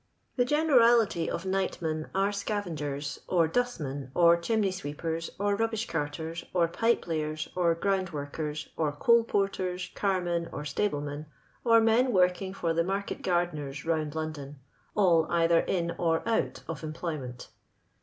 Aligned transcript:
The 0.35 0.45
generality 0.45 1.29
of 1.29 1.43
nightmen 1.45 2.09
arc 2.15 2.33
scavengers, 2.33 3.19
or 3.27 3.47
dustmen, 3.47 4.09
or 4.15 4.35
chimney 4.35 4.71
sweepers, 4.71 5.29
or 5.39 5.55
rubbish 5.55 5.85
carters, 5.85 6.43
or 6.55 6.67
pipe 6.67 7.05
layers, 7.05 7.47
or 7.55 7.75
ground 7.75 8.09
workers, 8.09 8.69
or 8.75 8.91
coal 8.93 9.23
porters, 9.23 9.91
carmen 9.93 10.49
or 10.51 10.63
stablemen, 10.65 11.27
or 11.63 11.79
men 11.79 12.11
working 12.11 12.51
for 12.51 12.73
tho 12.73 12.81
market 12.81 13.21
garde 13.21 13.53
n< 13.53 13.59
rs 13.69 13.83
rotmd 13.83 14.17
I»u 14.17 14.33
don— 14.33 14.55
all 14.95 15.27
either 15.29 15.59
in 15.59 15.91
or 15.99 16.27
out 16.27 16.63
of 16.67 16.81
tinploymt 16.81 17.23
nt. 17.29 17.49